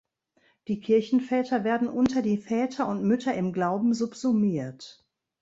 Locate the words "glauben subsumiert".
3.53-5.05